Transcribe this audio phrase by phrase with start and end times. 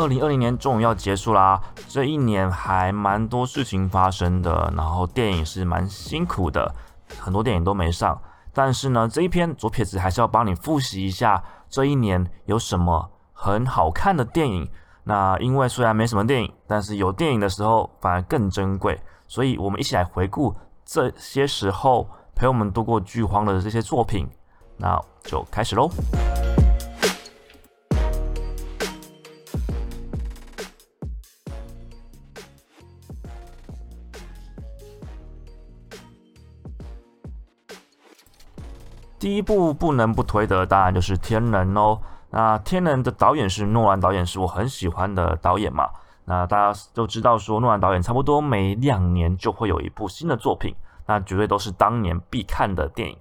[0.00, 6.74] 二零二零年终于要结束啦，这一年还蛮多事情发生的，然后电影是蛮辛苦的，
[7.18, 8.18] 很多电影都没上。
[8.54, 14.66] 但是呢，这一篇左撇子还是要帮你复习一下这一年有什么很好看的电影。
[15.04, 20.54] 那因为虽然没什么电影，但是有电影的时候反而更珍贵，所以我们一起来回顾
[20.86, 24.26] 这些时候陪我们度过剧荒的这些作品。
[24.78, 25.90] 那就开始喽。
[39.20, 42.00] 第一部不能不推的，当然就是《天能》哦。
[42.30, 45.90] 那《天能》的导演是诺兰导演，是我很喜欢的导演嘛。
[46.24, 50.74] 那大家都知道，说诺兰导演差不多每两年就会有一部新的作品，
[51.06, 53.16] 那绝对都是当年必看的电影。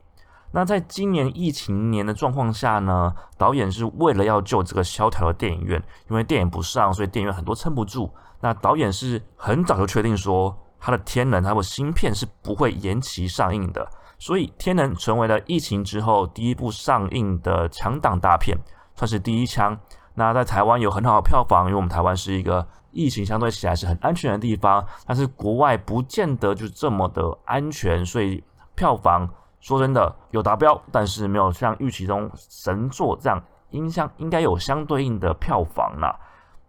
[0.52, 8.10] 那在今年疫情年的状况下呢，导演是为了要救这个萧条的电影院，因为电影不上，所以电影院很多撑不住。
[8.40, 13.86] 那导演是很早就确定说，他的《天能》他的新片是不会延期上映的。
[14.20, 18.58] 所以，《天能》成为了疫情之后第一部上映的强档大片，
[18.94, 19.80] 算是第一枪。
[20.16, 28.44] 那在台湾有很好的票房，因为我们台湾是一个疫情相对起来是很安全的地方，但是国外不见得就这么的安全，所以
[28.76, 29.30] 票房
[29.62, 36.14] 说真的有达标，但是没有像预期中神作这样，应相应该有相对应的票房啦。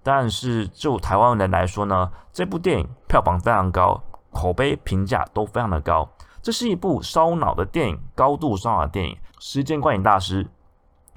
[0.05, 6.09] 但是就台湾人来说呢，这部电影票房非常高，口碑评价都非常的高。
[6.43, 9.17] 这是一部烧脑的电影，高度烧脑的电影。
[9.39, 10.47] 时间观影大师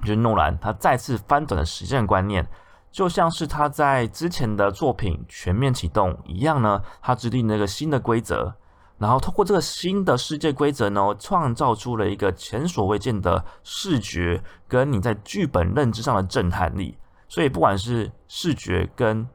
[0.00, 2.46] 就是诺兰，他再次翻转了时间观念，
[2.90, 6.82] 就像是他在之前的作品《全面启动》一样呢。
[7.00, 8.54] 他制定了一个新的规则，
[8.98, 16.96] 然后通过这个新的世界规则呢，创造出了一个前所未见的视觉跟你在剧本认知上的震撼力。
[17.28, 19.26] 所以不管是视觉跟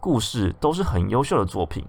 [0.00, 1.86] 故事，都是很优秀的作品。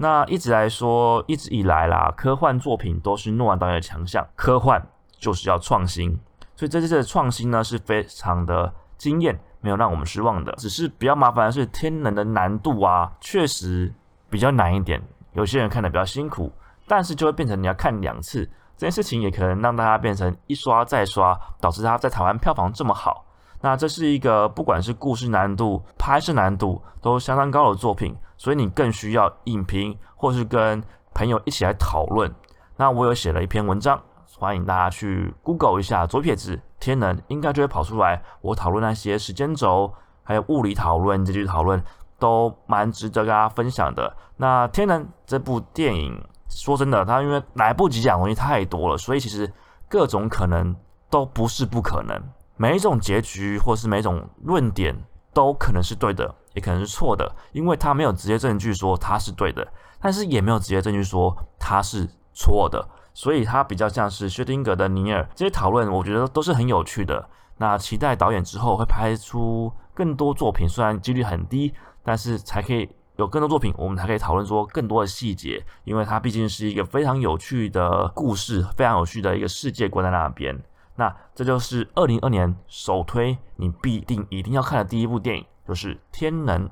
[0.00, 4.26] 那一直来说，一直以来啦，科幻作品都是诺兰导演的强项。
[4.36, 4.80] 科幻
[5.18, 6.18] 就是要创新，
[6.54, 10.52] 所以这次的创新呢是非常的惊艳，没有让我们失望的。
[10.52, 13.92] 只是比较麻烦的是，天能的难度啊，确实
[14.30, 15.02] 比较难一点。
[15.32, 16.52] 有些人看的比较辛苦，
[16.86, 23.24] 但是就会变成你要看两次，这件事情也可能让大家变成一刷再刷，导致它在台湾票房这么好。
[23.60, 30.82] 那这是一个不管是故事难度、拍摄难度都相当高的作品，所以你更需要影评或是跟
[31.12, 32.32] 朋友一起来讨论。
[32.76, 34.00] 那我有写了一篇文章，
[34.38, 38.22] 欢迎大家去 Google 一下左撇子天能，应该就会跑出来。
[38.40, 39.92] 我讨论那些时间轴，
[40.22, 41.82] 还有物理讨论、这句讨论，
[42.20, 44.16] 都蛮值得跟大家分享的。
[44.36, 49.52] 那天能这部电影，说真的，它因为来不及讲东西太多了，所以其实
[49.88, 50.76] 各种可能
[51.10, 52.22] 都不是不可能。
[52.58, 54.94] 每一种结局或是每一种论点
[55.32, 59.66] 都可能是对的，也可能是错的，因为他没有直接证据说他是对的，
[60.00, 65.26] 但是也没有直接证据说他是错的，所以他比较像是薛定谔的尼尔。
[65.36, 67.28] 这些讨论我觉得都是很有趣的。
[67.58, 80.60] 那期待导演之后会拍出更多作品，虽然几率很低，但是才可以有更多作品，我们才可以讨论说更多的细节，因为它毕竟是一个非常有趣的故事，非常有趣的一个世界观在那边。
[80.98, 86.66] 那这就是二零二年首推你必定一定要看的第一部电影，就是《天能》。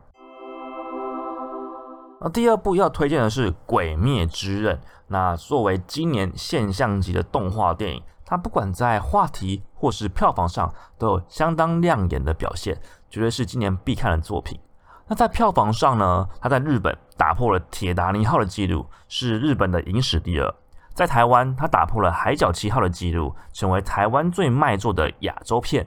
[2.21, 4.77] 那第二部要推荐的是《鬼灭之刃》。
[5.07, 12.77] 那作为今年现象级的动画电影，它不管在话题或是票房上都有相当亮眼的表现，
[13.09, 14.59] 绝对是今年必看的作品。
[15.07, 20.53] 那在票房上呢，它在日本打破了《铁达尼号》的记录，是日本的影史第二。
[20.97, 25.87] 在台湾，它打破了《海角七号》的纪录，成为台湾最卖座的亚洲片。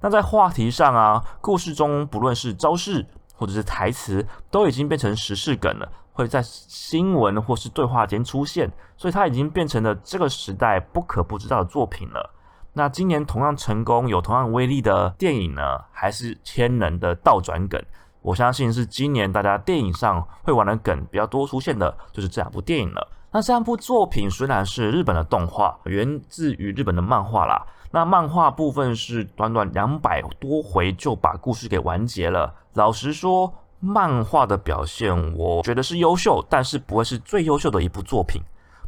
[0.00, 3.04] 那在话题上啊，故事中不论是招式
[3.34, 12.32] 或者是台词，都已经变成时事梗了，会在新闻或是对话间出现，所以它已经变成了这个时代不可不知道的作品了。
[12.74, 17.82] 那今年同样成功、有同样威力的电影呢，还是《千人》的倒转梗。
[18.22, 23.08] 我相信是今年大家电影上会玩的梗比较多出现的，就是这两部电影了。
[23.30, 27.66] 那这部作品虽然是日本的动画，源自于日本的漫画啦。
[27.90, 32.54] 那漫画部分是短短两百多回就把故事给完结了。
[32.72, 38.40] 老实说，漫画的表现我觉得是优秀，但是不会是最优秀的一部作品。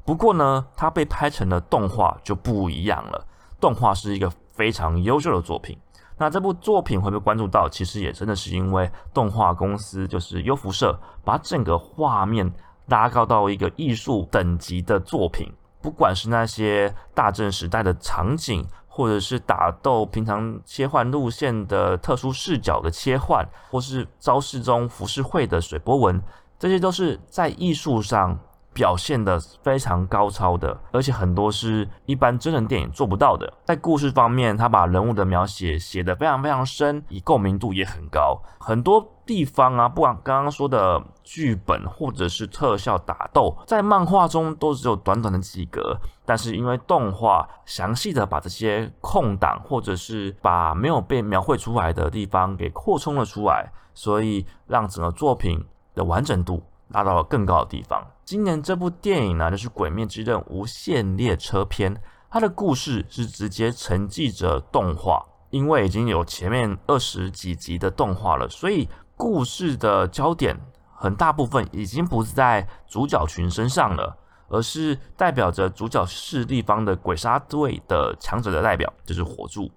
[0.06, 3.26] 不过呢，它被拍成了动画就不一样了。
[3.60, 5.76] 动画是一个非常优秀的作品。
[6.16, 12.50] 那这部作品会被关注到，其实也真的是因为动画公司就是优辐社把整个画面。
[12.90, 15.50] 拉高到一个艺术等级的作品，
[15.80, 26.22] 不管是那些大正时代的场景，或者是打斗平常切换路线的特殊视角的切换，或是招式中浮世绘的水波纹，
[26.58, 28.38] 这些都是在艺术上。
[28.72, 33.52] 表现的非常高超的，而且很多是一般真人电影做不到的。
[33.64, 38.40] 在故事方面，他把人物的描写写得非常非常深，以共鸣度也很高。
[38.58, 55.64] 很多地方啊，不管刚刚说的剧本或者是特效打斗，在漫画中都只有短短的几格，但是因为动画详细的把这些空档或者是把没有被描绘出来的地方给扩充了出来，所以让整个作品
[55.94, 56.62] 的完整度。
[56.90, 58.04] 拉到了更高的地方。
[58.24, 61.94] 今年这部电影呢，就是《鬼灭之刃：无限列车篇》，
[62.30, 70.56] 它的故事是直接承继着动画，因为已经有前面二十几集的动画了，所以故事的焦点
[70.94, 74.16] 很大部分已经不是在主角群身上了，
[74.48, 79.70] 而是代表着主角势力方的鬼杀队的强者的代表，就是火柱。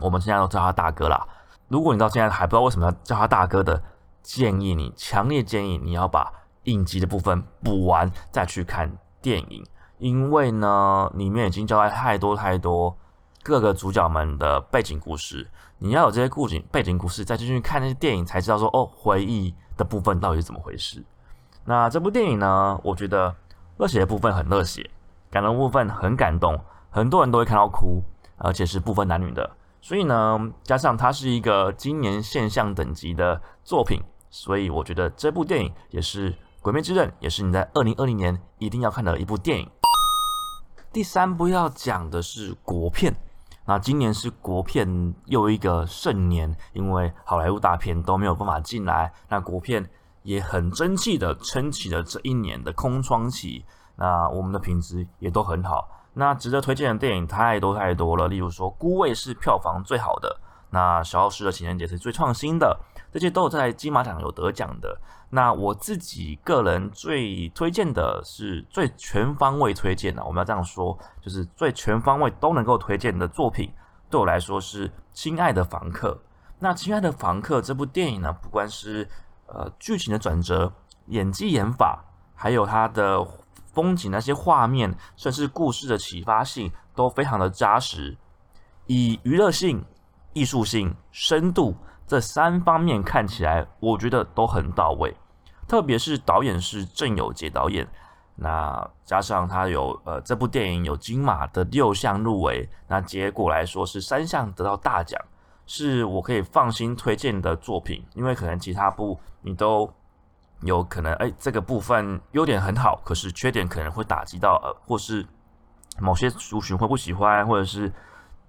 [0.00, 1.26] 我们现在都叫他大哥啦。
[1.68, 3.82] 如果你到现在还不知道为什么要叫他大哥的，
[4.24, 6.32] 建议你，强烈建议你要把
[6.64, 8.90] 影集的部分补完，再去看
[9.20, 9.62] 电影，
[9.98, 12.96] 因为呢，里面已经交代太多太多
[13.42, 15.46] 各个主角们的背景故事，
[15.78, 21.04] 你要有这些故景背景故事，再进去看那些电影，才知道说哦，回忆的部分到底是怎么回事。
[21.66, 23.36] 那这部电影呢，我觉得
[23.76, 24.88] 热血的部分很热血，
[25.30, 28.02] 感动部分很感动，很多人都会看到哭，
[28.38, 29.50] 而且是不分男女的。
[29.82, 34.00] 所以呢，加上它是一个今年现象等级的作品。
[34.34, 39.70] 所以我觉得这部电影也是《鬼灭之刃》，也是你在二零二零年一定要看的一部电影。
[40.92, 43.14] 第三部要讲的是国片，
[43.64, 49.88] 那今年是国片又一个盛年，因为好莱坞大片都没有办法进来，那国片
[50.24, 53.64] 也很争气的撑起了这一年的空窗期。
[53.94, 60.40] 那我们的品质也都很好，那值得推荐的电影太多太多了，例如说《孤味》是票房最好的，
[60.74, 62.78] 那《小奥斯的情人节》是最创新的。
[63.12, 65.00] 这些都有在金马奖有得奖的。
[65.30, 73.72] 那我自己个人最推荐的是最全方位推荐的，我们要这样说，就是最全方位都能够推荐的作品，
[74.10, 76.10] 对我来说是《亲爱的房客》。
[76.58, 79.08] 那《亲爱的房客》这部电影呢，不管是
[79.46, 80.72] 呃剧情的转折、
[81.06, 82.04] 演技演法，
[82.34, 83.24] 还有它的
[83.72, 88.16] 风景那些画面，甚至故事的启发性，都非常的扎实。
[88.86, 89.84] 以娱乐性、
[90.34, 91.74] 艺术性、深度。
[92.06, 95.16] 这三方面看起来，我觉得都很到位。
[95.66, 97.88] 特别是导演是郑有杰导演，
[98.36, 105.18] 那加上他有呃这部电影有金马的六项入围，那结果来说是三项得到大奖，
[105.66, 108.04] 是我可以放心推荐的作品。
[108.12, 109.90] 因为可能其他部你都
[110.60, 115.26] 有可能，哎，这个部分优点很好，可是缺点可能会打击到呃，或是
[115.98, 117.90] 某些族群会不喜欢，或者是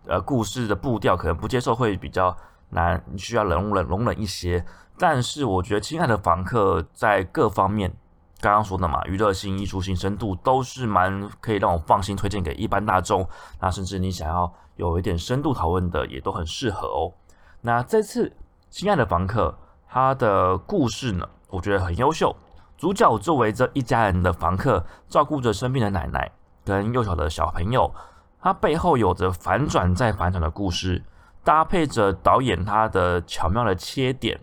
[0.07, 2.36] 呃故事的步调可能不接受，会比较。
[2.72, 4.66] 难，需要容忍容忍一些，
[4.98, 7.96] 但是我觉得《亲爱的房客》在各方面，
[8.42, 13.25] 刚刚说的嘛，娱乐性、艺术性、深度都是蛮可以让我放心推荐给一般大众。
[13.62, 17.13] 那甚至你想要有一点深度讨论的，也都很适合哦。
[17.62, 18.28] 那这次
[18.69, 19.56] 《亲爱的房客》
[19.88, 22.36] 他的故事呢，我觉得很优秀。
[22.78, 26.30] 主角作为这一家人的房客，照顾着生病的奶奶
[26.66, 27.94] 跟幼小的小朋友，
[28.45, 31.03] 它背后有着反转再反转的故事。
[31.43, 34.39] 搭配着导演他的巧妙的切点，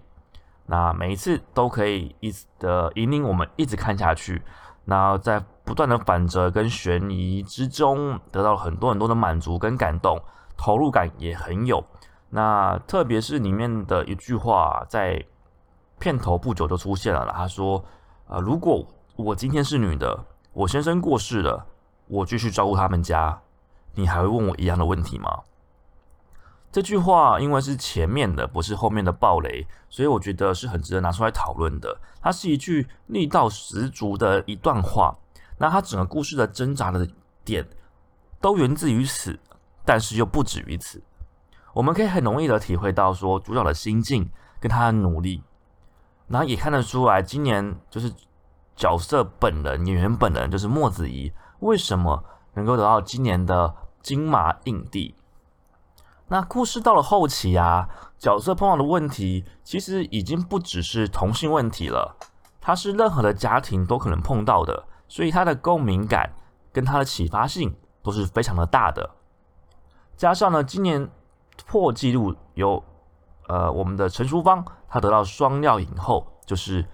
[0.66, 4.42] 那每一次都可以一直的引领我们一直看下去。
[4.84, 10.20] 那在不断的反折跟悬疑之中，得到很多很多的满足跟感动，
[10.56, 11.84] 投入感也很有。
[12.30, 15.24] 那特别是里面的一句话，在
[16.00, 17.32] 片头不久就出现了。
[17.32, 17.84] 他说
[18.26, 18.84] ：“呃，如果
[19.14, 21.66] 我今天是女的，我先生过世了，
[22.08, 23.40] 我继续照顾他们家，
[23.94, 25.42] 你还会问我一样的问题吗？”
[26.72, 32.00] 这句话因为是前面的，不是后面的暴雷，所以我觉得是很值得拿出来讨论的。
[32.22, 35.14] 它是一句力道十足的一段话，
[35.58, 37.06] 那它整个故事的挣扎的
[37.44, 37.68] 点
[38.40, 39.38] 都源自于此，
[39.84, 41.02] 但是又不止于此。
[41.74, 45.42] 我们可以很容易的体会到说主角的心境跟他的努力，
[46.28, 48.10] 然后也看得出来，今年就是
[48.74, 51.30] 角色本人演员本人就是莫子仪，
[51.60, 55.14] 为什么能够得到今年的金马影帝？
[56.28, 62.16] 那故事到了后期啊，角色碰到的问题其实已经不只是同性问题了，
[62.60, 66.32] 它是任何的家庭都可能碰到的，所以它的共鸣感
[66.72, 69.10] 跟它的启发性都是非常的大的。
[70.16, 71.10] 加上呢，今年
[71.66, 72.82] 破纪录有
[73.48, 76.86] 呃我们的陈淑芳，她得到双料影后，就是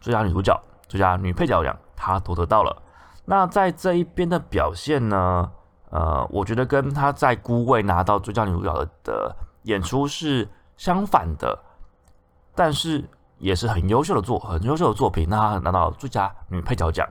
[0.00, 0.56] 最佳女主角、
[0.86, 2.82] 最佳女配角奖，她都得到了。
[3.30, 5.48] 那在这一边的表现呢，
[5.90, 9.32] 呃，我觉得跟他在《孤位》拿到最佳女主角的
[9.62, 11.56] 演出是相反的，
[12.56, 13.08] 但是
[13.38, 17.08] 也是很优秀的作，很优秀的作品，那他拿到最佳女配角奖。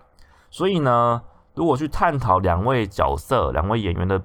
[0.49, 1.21] 所以呢，
[1.53, 4.21] 如果去探讨两位角色、两位演员的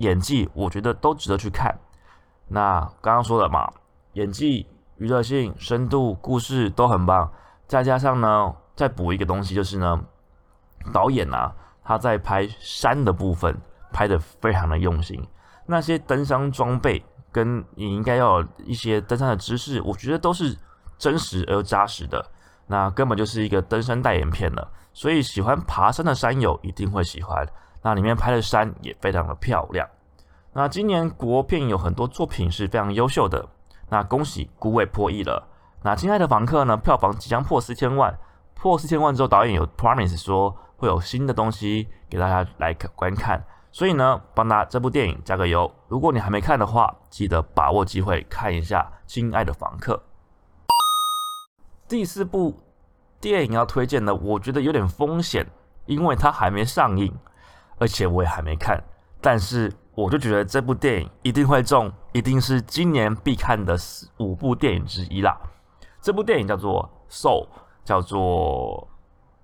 [0.00, 1.74] 演技，我觉得都值得去看。
[2.48, 3.66] 那刚刚说了嘛，
[4.12, 4.66] 演技、
[4.98, 7.32] 娱乐性、深度、故事都很棒，
[7.66, 10.04] 再加上呢，再补一个东西，就是呢，
[10.92, 11.52] 导演啊，
[11.84, 13.56] 他在拍山的部分
[13.92, 15.24] 拍的非常的用心，
[15.66, 20.56] 那些登山装备跟你应该要有一些登山的知识，我觉得都是
[20.98, 22.24] 真实而扎实的。
[22.66, 27.46] 那根本就是一个登山代言片了，所以喜欢爬山的山友一定会喜欢。
[27.82, 29.86] 那里面拍的山也非常的漂亮。
[30.54, 33.46] 那今年国片有很多作品是非常优秀的。
[33.90, 35.46] 那恭喜《孤味》破亿了。
[35.82, 36.74] 那《亲爱的房客》呢？
[36.78, 38.18] 票房即将破四千万，
[38.54, 43.44] 破四千万之后，导演有 promise 说会有新的东西给大家来观看。
[43.72, 45.68] 所以呢，帮他这部电影加个油。
[45.88, 49.96] 如果你还没看的话，记得把握机会看一下《亲爱的房客》。
[51.88, 52.62] 第四部
[53.20, 55.44] 电影要推荐的，我觉得有点风险，
[55.86, 57.12] 因为它还没上映，
[57.78, 58.80] 而且我也还没看。
[59.20, 63.76] 但是我就觉得这部电影一定会中，一定是今年必看的
[64.18, 65.36] 五部电影之一啦。
[66.00, 67.46] 这部电影叫做《Soul》，
[67.84, 68.88] 叫做《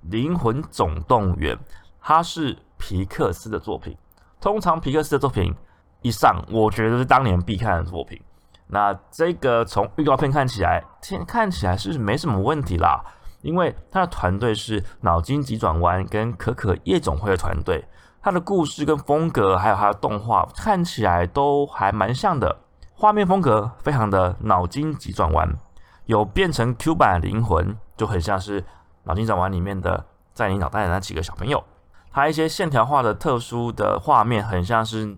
[0.03, 1.57] 灵魂总动员》，
[2.01, 3.97] 它是皮克斯的作品。
[4.41, 5.55] 通常皮克斯的作品
[6.03, 8.21] 一上，我觉得是当年必看的作品。
[8.67, 13.05] 那这个从预告片看起来，天看起来是没什么问题啦，
[13.43, 17.85] 因为他的团队是脑筋急转弯跟可可夜总会的团队，
[18.23, 22.61] 他的故事跟风格还有他的动画看起来都还蛮像的，
[22.95, 25.59] 画面风格非常的脑筋急转弯，
[26.07, 28.65] 有变成 Q 版灵魂，就很像是
[29.05, 31.65] 脑筋急转弯里面的在你脑袋的那几个小朋友，
[32.13, 35.17] 他一些线条化的特殊的画面，很像是。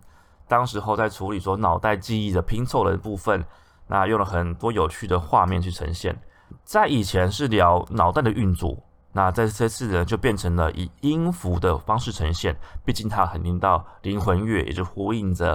[0.49, 3.43] 当时候在处理说脑袋记忆的拼凑的部分，
[3.87, 6.15] 那用了很多有趣的画面去呈现。
[6.63, 8.77] 在以前是聊脑袋的运作，
[9.13, 12.55] 那在这次呢就变成了以音符的方式呈现。
[12.85, 15.55] 毕竟它很听到灵魂乐，也就呼应着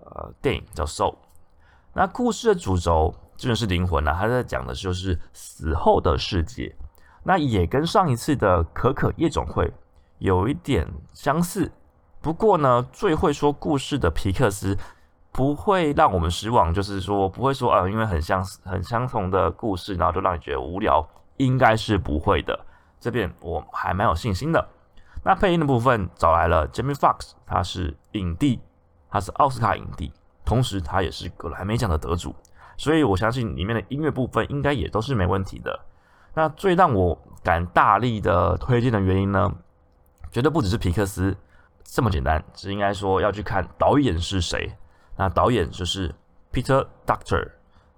[0.00, 1.12] 呃电影叫《Soul》。
[1.92, 6.74] 那故事的主轴真的是灵魂啊，他在讲的就是死后的世界。
[7.28, 9.70] 那也跟上一次的可可夜总会
[10.16, 11.70] 有一点相似。
[12.22, 14.78] 不过呢，最会说故事的皮克斯
[15.30, 21.06] 不会让我们失望，就是说不会说啊，因为很相似、很相同的故事，然后就让你觉得无聊，
[21.36, 22.58] 应该是不会的。
[22.98, 24.66] 这边我还蛮有信心的。
[25.22, 28.58] 那配音的部分找来了 Jamie Foxx，他是影帝，
[29.10, 30.10] 他是奥斯卡影帝，
[30.46, 32.34] 同时他也是格莱美奖的得主，
[32.78, 35.78] 所以我相信里面的音乐部分应该也都是没问题的。
[36.34, 39.52] 那最让我敢大力的推荐的原因呢，
[40.30, 41.36] 绝对不只是皮克斯。
[41.90, 44.70] 这么简单，只应该说要去看导演是谁。
[45.16, 46.14] 那导演就是
[46.52, 47.50] Peter Doctor。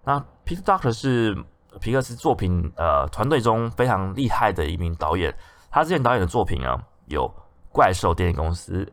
[0.04, 1.36] 那 Peter Doctor 是
[1.80, 5.34] 皮克斯作品呃团队中非常厉害的一名导演。
[5.72, 7.28] 他之前导演的作品啊，有
[7.72, 8.84] 《怪兽电影公司》《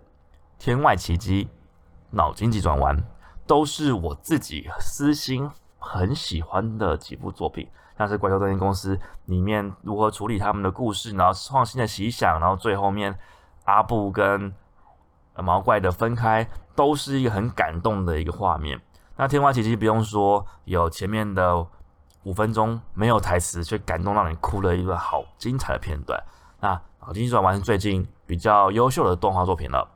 [0.58, 1.46] 天外奇迹》
[2.10, 2.98] 《脑筋急转弯》，
[3.46, 7.68] 都是我自己私心很喜欢的几部作品。
[7.98, 13.18] 像是《怪兽电影公司》里面如何处理他们的故事，然后创新的奇想，然后最后面
[13.66, 14.54] 阿布跟
[15.36, 18.80] 毛怪的分开都是一个很感动的一个画面。
[19.16, 21.66] 那天外奇迹不用说，有前面的
[22.24, 26.22] 五分钟没有台词却感动让你哭了一个好精彩的片段。
[26.60, 29.88] 那《脑筋急转弯》是最近比较优秀的动画作品了。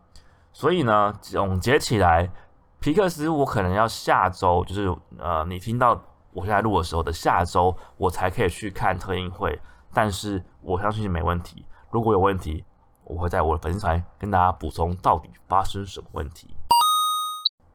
[0.54, 2.32] 所以呢，总结起来，
[2.80, 6.02] 皮克斯我可能要下周，就是呃，你听到
[6.34, 9.60] 我现在录的时候的下周，我才可以去看特映会。
[9.94, 11.66] 但是我相信没问题。
[11.90, 12.64] 如果有问题，
[13.04, 16.56] 我会在我的粉丝团跟大家补充到底发生什么问题。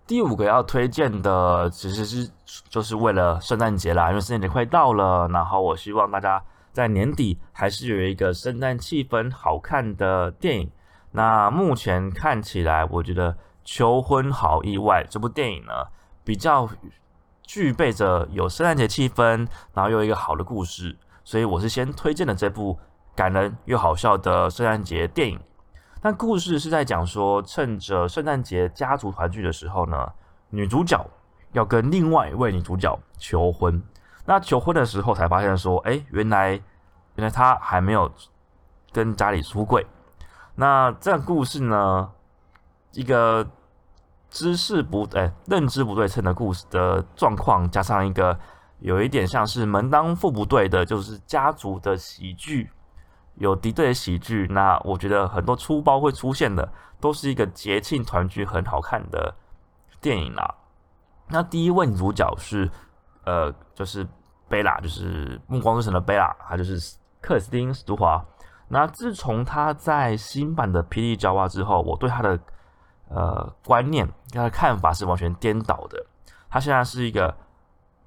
[0.07, 2.31] 第五个要推荐的其实是
[2.69, 10.71] 就是为了圣诞节啦，因为圣诞节快到了，然后我希望大家在年底还是有一个圣诞气氛好看的电影。
[11.11, 13.33] 那目前看起来，我觉得
[13.65, 15.73] 《求婚好意外》这部电影呢，
[16.25, 16.69] 比较
[17.47, 22.79] 具备着有圣诞节气氛，然后又一个好的故事，所以我是先推荐了这部。
[23.15, 25.41] 感人又好笑的圣诞节电影，
[26.03, 30.13] 但故事是在讲说，趁着圣诞节家族团聚的时候呢，
[30.51, 31.03] 女主角
[31.53, 33.83] 要跟另外一位女主角求婚。
[34.27, 36.51] 那求婚的时候才发现说，哎，原来
[37.15, 38.13] 原来她还没有
[38.93, 39.87] 跟家里出柜。
[40.55, 42.11] 那这故事呢，
[42.93, 43.49] 一个
[44.37, 48.39] 知识不哎认知不对称的故事的状况，加上一个
[48.81, 52.71] 有一点像是门当户不对的，就是家族的喜剧。
[53.37, 59.35] 有敌对的喜剧，那我觉得很多粗包会出现的，都是一个节庆团聚很好看的
[60.03, 60.55] 电影啦。
[61.29, 62.71] 那第一位主角是
[63.25, 64.07] 呃，就是
[64.49, 68.23] 贝拉，就是《暮光之城》的贝拉，她就是克斯汀·史都华。
[68.69, 72.39] 那自从她在新版的《霹雳娇娃》之后，我对她的
[73.09, 76.05] 呃观念、他的看法是完全颠倒的。
[76.49, 77.35] 她现在是一个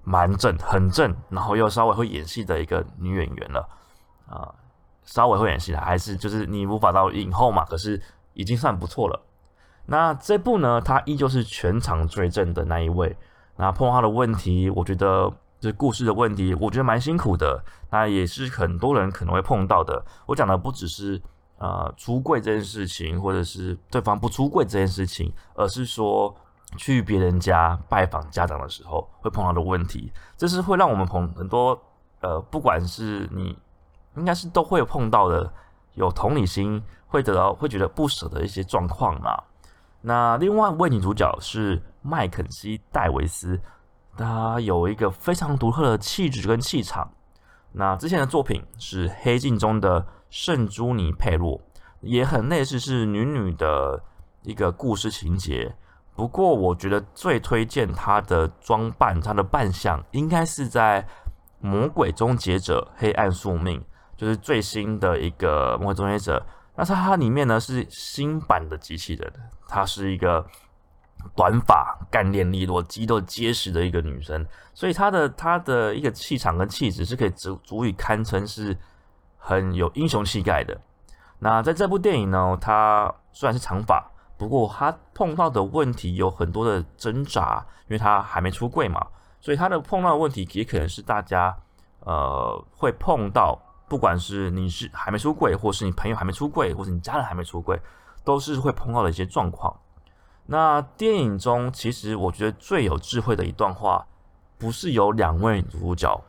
[0.04, 3.68] 蛮正、很正，然后又稍微会演戏的一个女演员了
[4.28, 4.54] 啊。
[5.06, 7.66] 稍微会演戏的，还是就是你无法到影后嘛？
[7.66, 8.00] 可是
[8.34, 9.20] 已经算不错了。
[9.88, 13.18] 那这部呢，她依旧是全场最正的那一位。
[13.56, 15.28] 那碰到他的问题，我觉得
[15.60, 17.62] 就是故事的问题，我觉得蛮辛苦的。
[17.90, 20.06] 那也是很多人可能会碰到的。
[20.28, 21.20] 我讲的不只是
[21.60, 26.36] 呃出柜这件事情，或者是对方不出柜这件事情，而是说
[26.76, 30.12] 去别人家拜访家长的时候会碰到的问题。
[30.36, 31.80] 这是会让我们碰很多
[32.22, 33.56] 呃，不管是你。
[34.16, 35.50] 应该是都会碰到的，
[35.94, 39.42] 有同理心，会得到会觉得不舍的一些状况嘛。
[40.02, 43.58] 那另外一位女主角是麦肯锡·戴维斯，
[44.18, 47.10] 她有一个非常独特的气质跟气场。
[47.72, 51.62] 那之前的作品是《黑镜》中的圣朱尼佩洛，
[52.02, 54.04] 也很类似是女女的
[54.44, 55.76] 一个故事情节。
[56.16, 61.02] 不过我觉得最推荐她的装扮，她的扮相应该是在
[61.60, 63.80] 《魔鬼终结者：黑暗宿命》。
[64.18, 66.46] 就是最新的一个魔鬼终结者，
[66.76, 69.34] 那它它里面呢是新版的机器人，
[69.66, 70.46] 她是一个
[71.38, 78.78] 短发、干练利落、肌肉结实的一个女生，所以她的她的一个气场跟气质是可以足足以堪称是
[79.40, 80.80] 很有英雄气概的。
[81.40, 89.08] 那在这部电影呢，她虽然是长发，不过他碰到的问题有很多的挣扎，因为他还没出柜嘛，
[89.42, 91.58] 所以他的碰到的问题也可能是大家
[92.02, 93.58] 呃会碰到。
[93.90, 97.76] 不管是你是还没出柜，或是你朋友还没出柜，或是你家人还没出柜，
[98.24, 99.76] 都是会碰到的一些状况。
[100.46, 104.06] 那电影中，其实我觉得最有智慧的一段话，
[104.60, 106.22] 不是由两位主角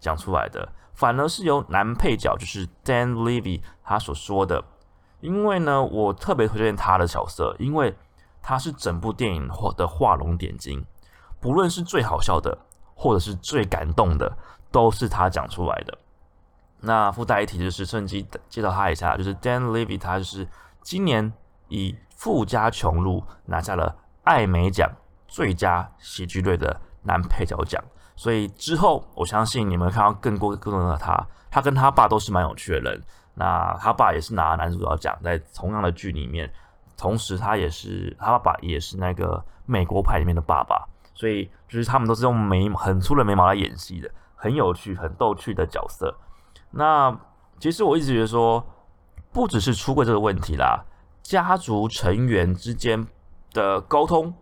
[0.00, 4.64] 讲出来的，反而是由男配角，就是 Dan Levy 他所说的。
[5.20, 7.96] 因为呢，我特别推荐他的角色，因为
[8.42, 10.84] 他是整部电影的画龙点睛，
[11.40, 12.58] 不论是最好笑的，
[12.94, 14.36] 或者是最感动的，
[14.70, 15.96] 都是他讲出来的。
[16.80, 20.46] 那附带一提就是趁机介绍他一下，就是 Dan Levy，他就是
[20.82, 21.32] 今年
[21.68, 24.90] 以《富家穷路》拿下了艾美奖
[25.26, 27.82] 最佳喜剧类的男配角奖，
[28.16, 33.02] 所以之后我相信你们看到更多更多的他，他跟他爸都是蛮有趣的人。
[33.34, 36.48] 那他爸也是拿男主角奖，在同样的剧里面，
[36.96, 46.16] 同时他也是他爸爸也是那个美国派里面的爸爸，所以就是他们都是用眉很粗的眉毛来演戏的，很有趣、很逗趣的角色。
[46.70, 47.18] 那
[47.58, 48.64] 其实我一直觉得说，
[49.32, 50.84] 不只是出柜这个问题啦，
[51.20, 53.04] 家族成员之间
[53.52, 54.32] 的沟通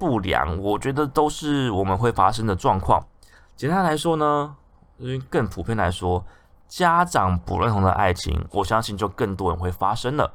[0.00, 3.06] 不良，我觉得都是我们会发生的状况。
[3.54, 4.56] 简单来说呢，
[4.96, 6.24] 因为更普遍来说，
[6.66, 10.32] 家长不认同的爱情，我相信就更多人会发生了。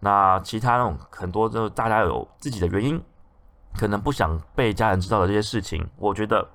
[0.00, 3.02] 那其他那种很多就大家有自己的原因，
[3.78, 6.46] 可能不想被家人知道的这些事情，我觉得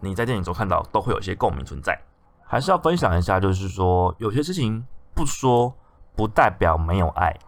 [0.00, 2.00] 你在电影中看到都会有一些共鸣存在。
[2.42, 4.82] 还是要分享一下，就是说有些事情
[5.14, 5.74] 不说
[6.16, 7.38] 不代表没有爱，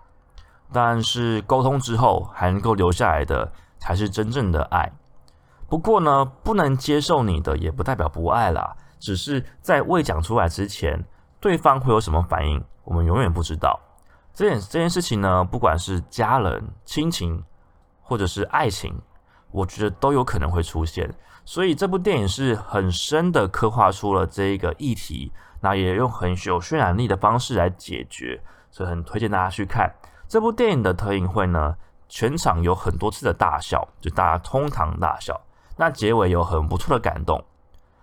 [0.71, 3.51] 但是沟通之后还能够留下来的
[3.83, 4.93] 才是真正的爱。
[5.69, 11.05] 不过呢，不能接受你的也不代表不爱啦，只是在未讲出来之前，
[11.41, 13.81] 对方会有什么反应，我们永远不知道。
[14.33, 17.43] 这件这件事情呢，不管是家人、亲情，
[18.01, 18.95] 或者是爱情，
[19.51, 21.13] 我觉得都有可能会出现。
[21.45, 28.41] 所以这部电影是很深的刻画出了这一个议题，那也用很有渲染力的方式来解决，
[28.71, 29.93] 所以很推荐大家去看
[30.29, 31.75] 这部电影的特映会呢。
[32.13, 35.41] 全场有很多次的大笑，就大家通堂大笑。
[35.79, 37.43] 那结尾有很不错的感动。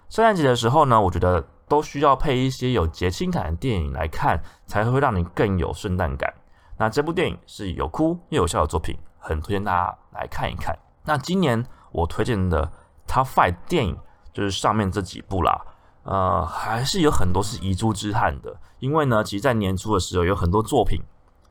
[0.10, 6.34] 圣诞节的时候呢，我觉得都需要配一些有节庆感的电影来看，才会让你更有圣诞感。
[6.78, 10.76] 那这部电影是有哭又有笑的作品，很推荐大家来看一看。
[11.04, 12.72] 那今年我推荐的。
[13.08, 13.98] Top Five 电影
[14.32, 15.60] 就是上面这几部啦，
[16.04, 18.56] 呃，还是有很多是遗珠之憾的。
[18.78, 21.02] 因为呢，其实，在年初的时候，有很多作品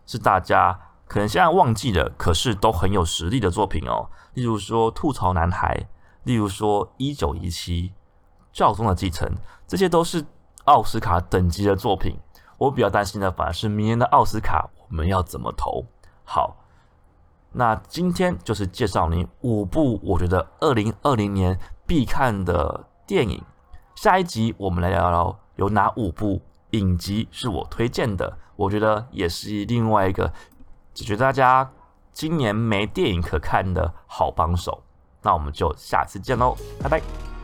[0.07, 4.11] 是大家可能现在忘记了，可是都很有实力的作品哦。
[4.35, 5.75] 例如说《吐槽男孩》，
[6.23, 7.88] 例如说《一九一七》，
[8.53, 9.27] 《教宗的继承》，
[9.66, 10.25] 这些都是
[10.64, 12.16] 奥斯卡等级的作品。
[12.59, 15.87] 我比较担心的，反而是明年的奥斯卡，我们要怎么投？
[16.25, 16.57] 好。
[17.51, 23.42] 那今天就是介绍你五部我觉得二零二零年必看的电影。
[23.94, 26.42] 下一集我们来聊聊有哪五部
[26.73, 30.31] 影集是我推荐的，我觉得也是另外一个
[30.99, 31.71] 解决大家
[32.13, 34.83] 今年没电影可看的好帮手。
[35.23, 37.38] 那我们就下次见喽，拜拜。